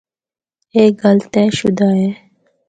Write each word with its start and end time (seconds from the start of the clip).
اے 0.73 0.83
گل 1.01 1.17
طے 1.31 1.43
شدہ 1.57 1.87
ہے۔ 1.99 2.09